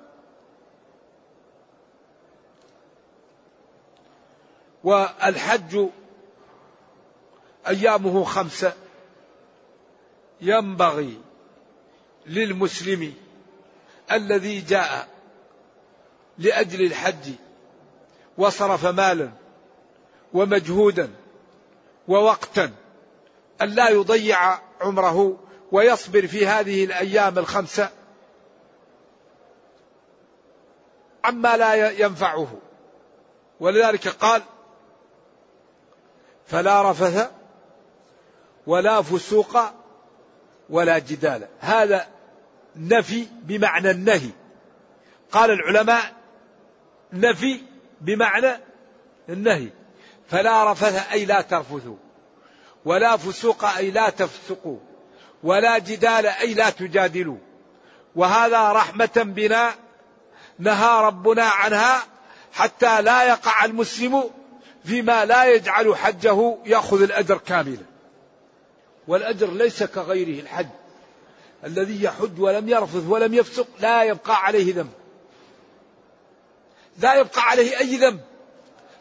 [4.88, 5.86] والحج
[7.68, 8.72] أيامه خمسه
[10.40, 11.20] ينبغي
[12.26, 13.14] للمسلم
[14.12, 15.08] الذي جاء
[16.38, 17.32] لأجل الحج
[18.38, 19.30] وصرف مالا
[20.32, 21.10] ومجهودا
[22.08, 22.72] ووقتا
[23.62, 25.38] أن لا يضيع عمره
[25.72, 27.90] ويصبر في هذه الأيام الخمسة
[31.24, 32.58] عما لا ينفعه.
[33.60, 34.42] ولذلك قال
[36.48, 37.30] فلا رفث
[38.66, 39.58] ولا فسوق
[40.70, 41.48] ولا جدال.
[41.60, 42.06] هذا
[42.76, 44.30] نفي بمعنى النهي.
[45.32, 46.12] قال العلماء
[47.12, 47.62] نفي
[48.00, 48.60] بمعنى
[49.28, 49.68] النهي.
[50.28, 51.96] فلا رفث أي لا ترفثوا
[52.84, 54.78] ولا فسوق أي لا تفسقوا
[55.42, 57.38] ولا جدال أي لا تجادلوا.
[58.16, 59.74] وهذا رحمة بنا
[60.58, 62.02] نهى ربنا عنها
[62.52, 64.30] حتى لا يقع المسلم
[64.88, 67.84] فيما لا يجعل حجه يأخذ الأجر كاملا.
[69.08, 70.68] والأجر ليس كغيره الحج
[71.64, 74.92] الذي يحج ولم يرفث ولم يفسق لا يبقى عليه ذنب.
[76.98, 78.20] لا يبقى عليه أي ذنب.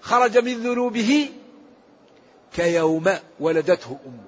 [0.01, 1.29] خرج من ذنوبه
[2.53, 4.27] كيوم ولدته أمه.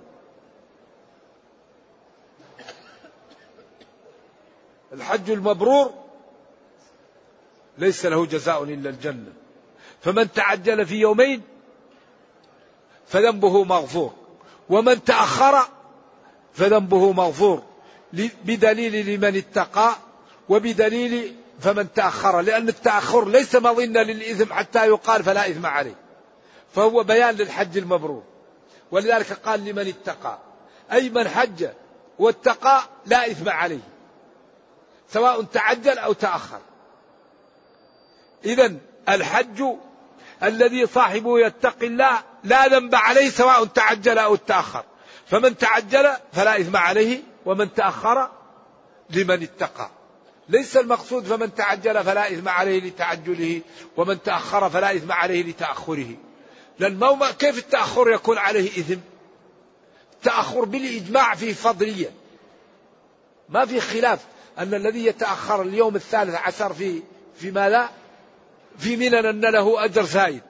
[4.94, 5.94] الحج المبرور
[7.78, 9.34] ليس له جزاء إلا الجنة.
[10.02, 11.42] فمن تعجل في يومين
[13.08, 14.14] فذنبه مغفور.
[14.70, 15.68] ومن تأخر
[16.54, 17.64] فذنبه مغفور.
[18.46, 19.96] بدليل لمن اتقى
[20.50, 22.42] وبدليل فمن تأخر.
[22.42, 25.96] لأن التأخر ليس مظنة للإثم حتى يقال فلا إثم عليه.
[26.76, 28.24] فهو بيان للحج المبرور.
[28.92, 30.38] ولذلك قال لمن اتقى.
[30.92, 31.68] أي من حج
[32.20, 33.90] واتقى لا إثم عليه.
[35.10, 36.60] سواء تعجل أو تأخر.
[38.46, 38.76] إذا
[39.10, 39.64] الحج
[40.44, 44.84] الذي صاحبه يتقي الله لا ذنب عليه سواء تعجل أو تأخر
[45.28, 48.30] فمن تعجل فلا إثم عليه ومن تأخر
[49.10, 49.90] لمن اتقى.
[50.50, 53.62] ليس المقصود فمن تعجل فلا إثم عليه لتعجله
[53.98, 56.16] ومن تأخر فلا إثم عليه لتأخره.
[56.80, 59.00] لأن كيف التأخر يكون عليه إثم؟
[60.14, 62.12] التأخر بالإجماع فيه فضلية.
[63.50, 64.20] ما في خلاف
[64.58, 67.02] أن الذي يتأخر اليوم الثالث عشر في
[67.40, 67.90] في ماذا؟
[68.80, 70.42] في منن أن له أجر زايد.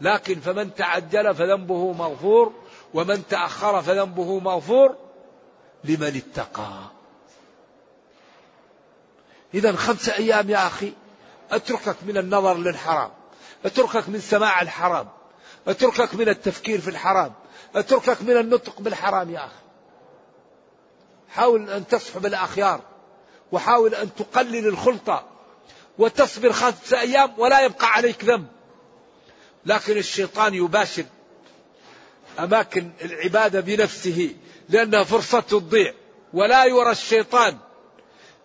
[0.00, 2.52] لكن فمن تعجل فذنبه مغفور
[2.94, 4.96] ومن تأخر فذنبه مغفور
[5.84, 6.72] لمن اتقى.
[9.54, 10.92] إذا خمسة أيام يا أخي
[11.50, 13.10] أتركك من النظر للحرام
[13.64, 15.08] أتركك من سماع الحرام
[15.68, 17.32] أتركك من التفكير في الحرام
[17.76, 19.62] أتركك من النطق بالحرام يا أخي.
[21.28, 22.80] حاول أن تصحب الأخيار
[23.52, 25.24] وحاول أن تقلل الخلطة
[25.98, 28.46] وتصبر خمسة أيام ولا يبقى عليك ذنب.
[29.66, 31.04] لكن الشيطان يباشر
[32.38, 34.34] أماكن العبادة بنفسه
[34.68, 35.94] لأنها فرصة تضيع
[36.32, 37.58] ولا يرى الشيطان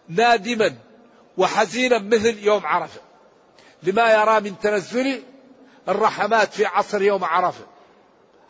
[0.10, 0.76] نادما
[1.38, 3.02] وحزينا مثل يوم عرفة.
[3.84, 5.24] لما يرى من تنزل
[5.90, 7.66] الرحمات في عصر يوم عرفة.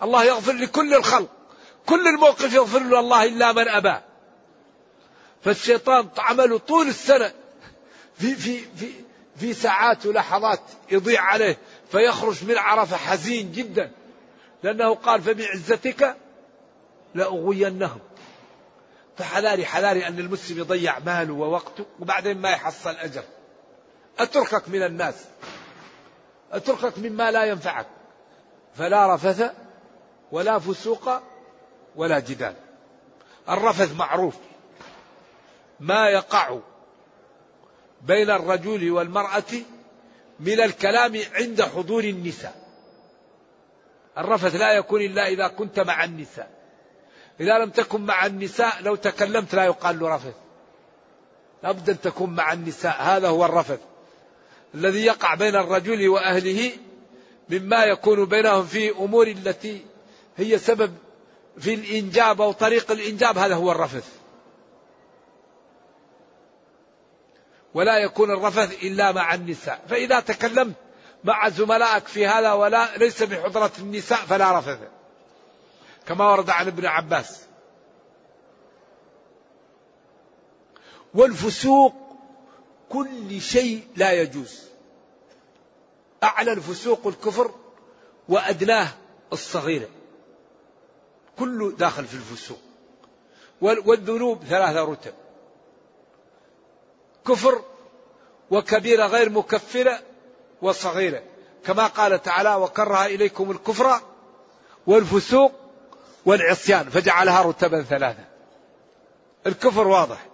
[0.04, 1.30] الله يغفر لكل الخلق
[1.86, 3.96] كل الموقف يغفر له الله إلا من أبى.
[5.44, 7.34] فالشيطان عمله طول السنة
[8.16, 8.92] في, في, في,
[9.36, 10.60] في ساعات ولحظات
[10.92, 11.58] يضيع عليه
[11.92, 13.92] فيخرج من عرفة حزين جدا.
[14.64, 16.16] لأنه قال فبعزتك
[17.16, 18.00] لأغوينهم.
[19.18, 23.24] فحذاري حذاري أن المسلم يضيع ماله ووقته وبعدين ما يحصل أجر.
[24.20, 25.26] أتركك من الناس.
[26.52, 27.88] أتركك مما لا ينفعك.
[28.76, 29.52] فلا رفث
[30.32, 31.10] ولا فسوق
[31.96, 32.56] ولا جدال.
[33.50, 34.36] الرفث معروف.
[35.80, 36.60] ما يقع
[38.08, 39.44] بين الرجل والمرأة
[40.40, 42.56] من الكلام عند حضور النساء.
[44.18, 46.50] الرفث لا يكون إلا إذا كنت مع النساء.
[47.40, 50.34] إذا لم تكن مع النساء لو تكلمت لا يقال له رفث.
[51.64, 53.02] لابد أن تكون مع النساء.
[53.02, 53.80] هذا هو الرفث
[54.76, 56.72] الذي يقع بين الرجل وأهله
[57.50, 59.86] مما يكون بينهم في أمور التي
[60.38, 60.94] هي سبب
[61.60, 63.38] في الإنجاب أو طريق الإنجاب.
[63.38, 64.23] هذا هو الرفث.
[67.74, 69.86] ولا يكون الرفث إلا مع النساء.
[69.90, 70.76] فإذا تكلمت
[71.24, 74.80] مع زملائك في هذا ولا ليس بحضرة النساء فلا رفث.
[76.08, 77.44] كما ورد عن ابن عباس.
[81.14, 81.94] والفسوق
[82.90, 84.60] كل شيء لا يجوز.
[86.24, 87.52] أعلى الفسوق الكفر
[88.30, 88.88] وأدناه
[89.34, 89.90] الصغيرة
[91.40, 92.60] كله داخل في الفسوق.
[93.62, 95.14] والذنوب ثلاثة رتب.
[97.28, 97.64] كفر
[98.52, 100.00] وكبيرة غير مكفرة
[100.62, 101.24] وصغيرة.
[101.66, 104.00] كما قال تعالى وكره إليكم الكفر
[104.88, 105.52] والفسوق
[106.26, 106.90] والعصيان.
[106.90, 108.26] فجعلها رتبا ثلاثة
[109.48, 110.26] الكفر واضح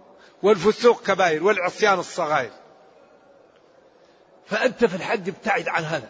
[0.44, 2.52] والفسوق كبائر والعصيان الصغائر.
[4.46, 6.10] فأنت في الحج ابتعد عن هذا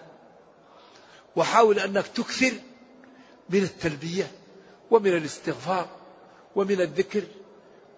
[1.35, 2.53] وحاول أنك تكثر
[3.49, 4.31] من التلبية
[4.91, 5.87] ومن الاستغفار
[6.55, 7.23] ومن الذكر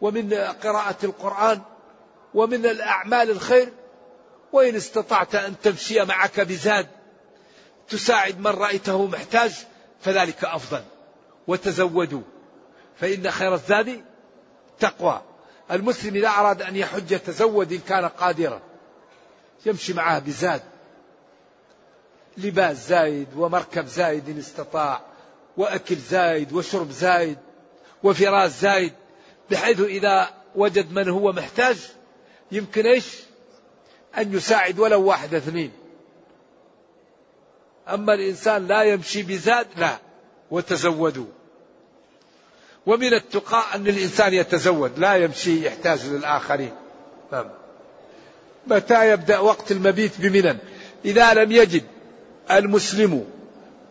[0.01, 1.61] ومن قراءة القرآن
[2.33, 3.69] ومن الأعمال الخير
[4.53, 6.87] وإن استطعت أن تمشي معك بزاد
[7.89, 9.51] تساعد من رأيته محتاج
[10.01, 10.83] فذلك أفضل.
[11.47, 12.21] وتزودوا
[12.99, 14.01] فإن خير الزاد
[14.79, 15.21] تقوى.
[15.71, 18.61] المسلم إذا أراد أن يحج يتزود إن كان قادرا.
[19.65, 20.61] يمشي معه بزاد.
[22.37, 25.01] لباس زايد ومركب زايد إن استطاع
[25.57, 27.37] وأكل زايد وشرب زايد
[28.03, 28.93] وفراش زايد
[29.51, 31.77] بحيث إذا وجد من هو محتاج
[32.51, 33.05] يمكن إيش؟
[34.17, 35.71] أن يساعد ولو واحد اثنين.
[37.89, 39.97] أما الإنسان لا يمشي بزاد لا.
[40.51, 41.25] وتزودوا.
[42.85, 46.71] ومن التقاء أن الإنسان يتزود لا يمشي يحتاج للآخرين.
[47.31, 47.49] نعم.
[48.67, 50.57] متى يبدأ وقت المبيت بمنن؟
[51.05, 51.83] إذا لم يجد
[52.51, 53.25] المسلم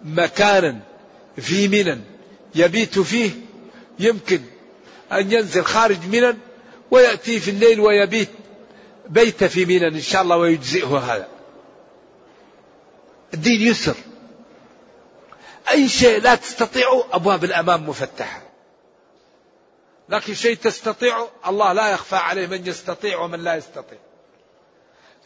[0.04, 0.80] مكانا
[1.36, 2.00] في منن
[2.54, 3.30] يبيت فيه
[3.98, 4.40] يمكن
[5.12, 6.38] أن ينزل خارج منن
[6.90, 8.28] ويأتي في الليل ويبيت.
[9.11, 11.28] بيت في منن إن شاء الله ويجزئه هذا.
[13.34, 13.94] الدين يسر.
[15.70, 18.42] أي شيء لا تستطيعه أبواب الأمام مفتحة.
[20.08, 23.98] لكن شيء تستطيعه الله لا يخفى عليه من يستطيع ومن لا يستطيع.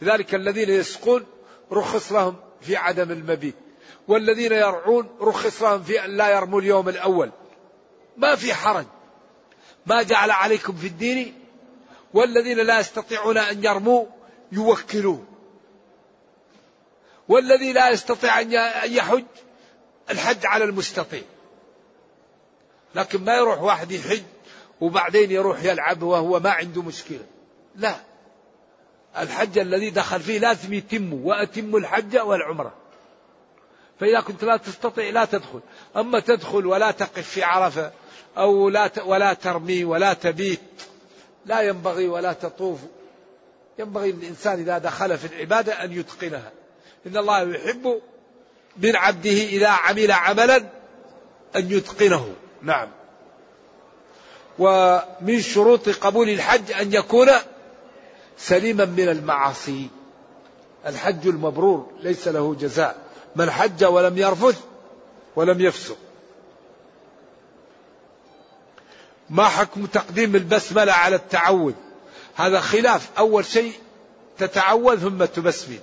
[0.01, 1.25] لذلك الذين يسقون
[1.71, 3.55] رخص لهم في عدم المبيت.
[4.07, 7.31] والذين يرعون رخص لهم في أن لا يرموا اليوم الأول.
[8.17, 8.85] ما في حرج.
[9.85, 11.44] ما جعل عليكم في الدين
[12.15, 14.05] والذين لا يستطيعون أن يرموا
[14.51, 15.23] يوكلوه
[17.27, 18.51] والذي لا يستطيع أن
[18.85, 19.23] يحج
[20.09, 21.21] الحج على المستطيع.
[22.95, 24.23] لكن ما يروح واحد يحج
[24.81, 27.25] وبعدين يروح يلعب وهو ما عنده مشكلة.
[27.75, 27.95] لا.
[29.17, 32.73] الحج الذي دخل فيه لازم يتم وأتم الحج والعمرة.
[33.99, 35.61] فإذا كنت لا تستطيع لا تدخل.
[35.97, 37.91] أما تدخل ولا تقف في عرفة
[38.37, 40.59] أو لا ولا ترمي ولا تبيت
[41.45, 42.79] لا ينبغي ولا تطوف.
[43.79, 46.51] ينبغي للإنسان إذا دخل في العبادة أن يتقنها.
[47.07, 48.01] إن الله يحب
[48.77, 50.57] من عبده إذا عمل عملا
[51.55, 52.33] أن يتقنه.
[52.61, 52.87] نعم.
[54.59, 57.29] ومن شروط قبول الحج أن يكون
[58.37, 59.89] سليما من المعاصي.
[60.85, 62.95] الحج المبرور ليس له جزاء.
[63.35, 64.59] من حج ولم يرفث
[65.35, 65.97] ولم يفسق.
[69.29, 71.73] ما حكم تقديم البسملة على التعوذ؟
[72.35, 73.09] هذا خلاف.
[73.17, 73.73] أول شيء
[74.37, 75.79] تتعوذ ثم تبسمل.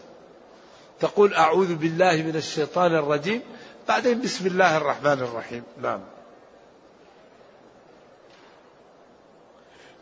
[1.00, 3.42] تقول أعوذ بالله من الشيطان الرجيم
[3.88, 5.62] بعدين بسم الله الرحمن الرحيم.
[5.82, 6.00] نعم.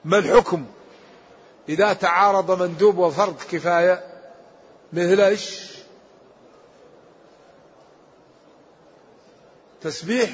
[0.05, 0.66] ما الحكم؟
[1.68, 4.05] إذا تعارض مندوب وفرض كفاية
[4.93, 5.70] مثل إيش؟
[9.80, 10.30] تسبيح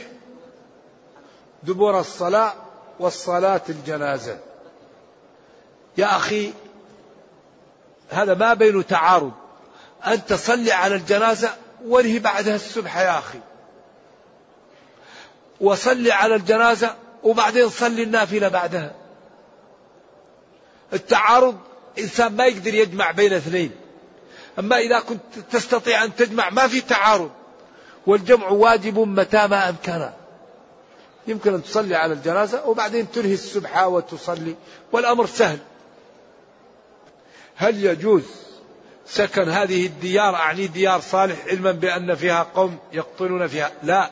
[1.62, 2.54] دبر الصلاة
[3.00, 4.38] والصلاة الجنازة.
[5.98, 6.52] يا أخي
[8.10, 9.32] هذا ما بين تعارض.
[10.06, 13.38] أن تصلي على الجنازة وانهي بعدها السبح يا أخي.
[15.60, 18.94] وصلي على الجنازة وبعدين صلي النافلة بعدها.
[20.92, 21.58] التعارض
[21.98, 23.70] إنسان ما يقدر يجمع بين اثنين.
[24.58, 25.20] أما إذا كنت
[25.52, 27.30] تستطيع أن تجمع ما في تعارض.
[28.06, 30.10] والجمع واجب متى ما أمكن.
[31.26, 34.54] يمكن أن تصلي على الجنازة وبعدين تنهي السبحة وتصلي
[34.92, 35.58] والأمر سهل.
[37.56, 38.22] هل يجوز
[39.06, 44.10] سكن هذه الديار أعني ديار صالح علما بأن فيها قوم يقتلون فيها؟ لا.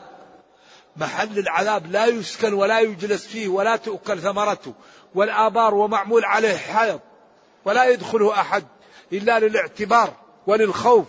[0.97, 4.73] محل العذاب لا يسكن ولا يجلس فيه ولا تؤكل ثمرته
[5.15, 7.01] والآبار ومعمول عليه حائط
[7.65, 8.65] ولا يدخله أحد
[9.13, 10.13] إلا للاعتبار
[10.47, 11.05] وللخوف.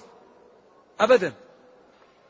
[1.00, 1.32] أبدا.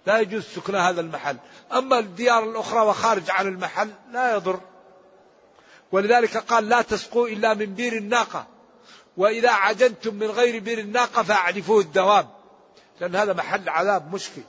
[0.07, 1.37] لا يجوز سكن هذا المحل.
[1.73, 4.61] أما الديار الأخرى وخارج عن المحل لا يضر.
[5.93, 8.47] ولذلك قال لا تسقوا إلا من بير الناقة.
[9.17, 12.29] وإذا عجنتم من غير بير الناقة فأعرفوه الدواب
[13.01, 14.43] لأن هذا محل عذاب مشكل.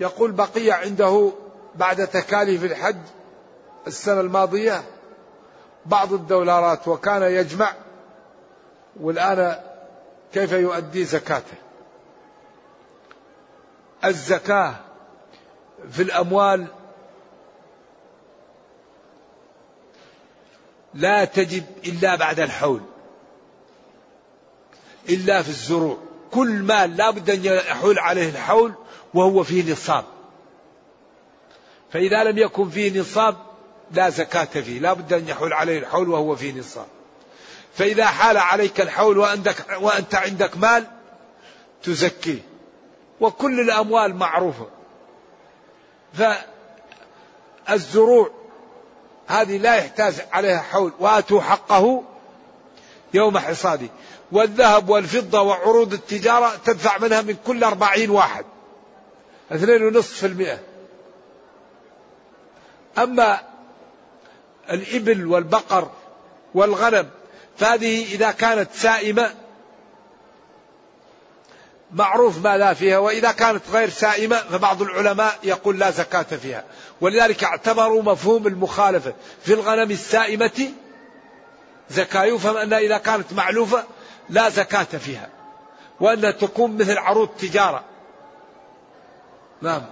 [0.00, 1.32] يقول بقي عنده
[1.74, 2.96] بعد تكاليف الحج
[3.86, 4.82] السنة الماضية
[5.86, 7.74] بعض الدولارات وكان يجمع.
[9.00, 9.60] والآن
[10.32, 11.67] كيف يؤدي زكاته؟
[14.04, 14.74] الزكاة
[15.90, 16.66] في الأموال
[20.94, 22.80] لا تجب إلا بعد الحول
[25.08, 25.98] إلا في الزروع.
[26.30, 28.74] كل مال لا بد أن يحول عليه الحول
[29.14, 30.04] وهو فيه نصاب.
[31.92, 33.36] فإذا لم يكن فيه نصاب
[33.90, 36.86] لا زكاة فيه لا بد أن يحول عليه الحول وهو فيه نصاب.
[37.74, 40.86] فإذا حال عليك الحول وأنت, عندك مال
[41.82, 42.47] تزكيه.
[43.20, 44.66] وكل الأموال معروفة.
[47.68, 48.30] فالزروع
[49.26, 52.02] هذه لا يحتاج عليها حول وآتوا حقه
[53.14, 53.88] يوم حصاده.
[54.32, 58.44] والذهب والفضة وعروض التجارة تدفع منها من كل أربعين واحد.
[59.52, 60.58] اثنين ونصف في المئة.
[62.98, 63.40] أما
[64.70, 65.90] الإبل والبقر
[66.54, 67.10] والغنم
[67.58, 69.34] فهذه إذا كانت سائمة
[71.92, 76.64] معروف ما لا فيها وإذا كانت غير سائمة فبعض العلماء يقول لا زكاة فيها.
[77.00, 79.14] ولذلك اعتبروا مفهوم المخالفة
[79.44, 80.70] في الغنم السائمة
[81.90, 82.24] زكاة.
[82.24, 83.84] يفهم أنها إذا كانت معلوفة
[84.30, 85.28] لا زكاة فيها
[86.00, 87.84] وأنها تكون مثل عروض تجارة.
[89.62, 89.82] نعم.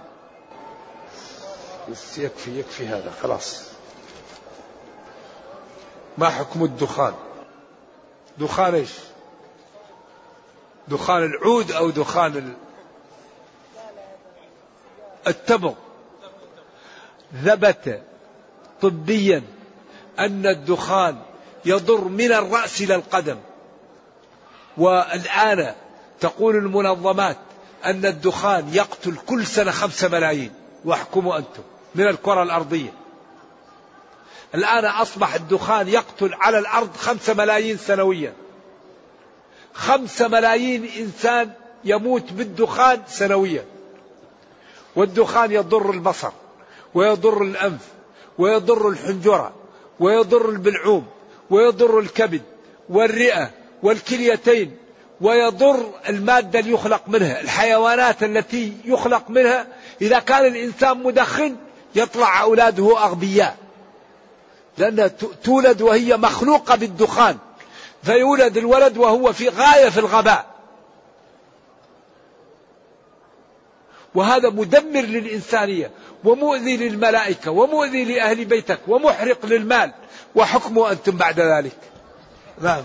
[2.17, 3.63] يكفي يكفي هذا خلاص.
[6.17, 7.13] ما حكم الدخان؟
[8.37, 8.91] دخان إيش؟
[10.87, 12.53] دخان العود أو دخان
[15.27, 15.73] التبغ.
[17.45, 18.01] ثبت
[18.81, 19.43] طبيا
[20.19, 21.17] أن الدخان
[21.65, 23.37] يضر من الرأس إلى القدم.
[24.77, 25.75] والآن
[26.19, 27.37] تقول المنظمات
[27.85, 30.53] أن الدخان يقتل كل سنة خمسة ملايين.
[30.85, 31.63] واحكموا أنتم
[31.95, 32.93] من الكرة الأرضية.
[34.55, 38.33] الآن أصبح الدخان يقتل على الأرض خمسة ملايين سنويا.
[39.77, 41.49] خمسة ملايين إنسان
[41.83, 43.65] يموت بالدخان سنويا.
[44.95, 46.31] والدخان يضر البصر
[46.93, 47.81] ويضر الأنف
[48.37, 49.53] ويضر الحنجرة
[49.99, 51.07] ويضر البلعوم
[51.49, 52.41] ويضر الكبد
[52.89, 53.51] والرئة
[53.83, 54.77] والكليتين
[55.21, 59.67] ويضر المادة اللي يخلق منها الحيوانات التي يخلق منها.
[60.01, 61.55] إذا كان الإنسان مدخن
[61.95, 63.57] يطلع أولاده أغبياء.
[64.77, 65.07] لأنها
[65.43, 67.37] تولد وهي مخلوقة بالدخان.
[68.03, 70.45] فيولد الولد وهو في غاية في الغباء.
[74.15, 75.91] وهذا مدمر للإنسانية
[76.23, 79.91] ومؤذي للملائكة ومؤذي لأهل بيتك ومحرق للمال
[80.35, 81.77] وحكمه أنتم بعد ذلك.
[82.61, 82.83] نعم.